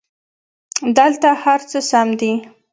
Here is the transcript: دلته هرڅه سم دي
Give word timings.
دلته 0.97 1.29
هرڅه 1.43 1.79
سم 1.91 2.07
دي 2.19 2.33